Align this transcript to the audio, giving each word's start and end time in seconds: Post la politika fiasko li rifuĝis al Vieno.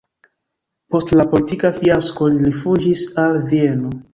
Post 0.95 1.13
la 1.19 1.25
politika 1.35 1.71
fiasko 1.77 2.33
li 2.33 2.43
rifuĝis 2.49 3.05
al 3.27 3.39
Vieno. 3.53 3.97